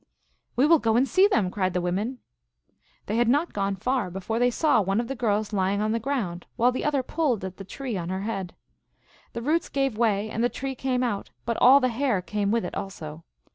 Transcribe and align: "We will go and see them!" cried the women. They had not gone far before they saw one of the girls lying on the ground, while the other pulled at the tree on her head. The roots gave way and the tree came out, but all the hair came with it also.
"We 0.57 0.65
will 0.65 0.79
go 0.79 0.95
and 0.95 1.07
see 1.07 1.27
them!" 1.27 1.51
cried 1.51 1.73
the 1.75 1.79
women. 1.79 2.17
They 3.05 3.17
had 3.17 3.29
not 3.29 3.53
gone 3.53 3.75
far 3.75 4.09
before 4.09 4.39
they 4.39 4.49
saw 4.49 4.81
one 4.81 4.99
of 4.99 5.07
the 5.07 5.13
girls 5.15 5.53
lying 5.53 5.79
on 5.79 5.91
the 5.91 5.99
ground, 5.99 6.47
while 6.55 6.71
the 6.71 6.83
other 6.83 7.03
pulled 7.03 7.45
at 7.45 7.57
the 7.57 7.63
tree 7.63 7.95
on 7.97 8.09
her 8.09 8.21
head. 8.21 8.55
The 9.33 9.43
roots 9.43 9.69
gave 9.69 9.99
way 9.99 10.31
and 10.31 10.43
the 10.43 10.49
tree 10.49 10.73
came 10.73 11.03
out, 11.03 11.29
but 11.45 11.55
all 11.57 11.79
the 11.79 11.89
hair 11.89 12.19
came 12.19 12.49
with 12.49 12.65
it 12.65 12.73
also. 12.73 13.25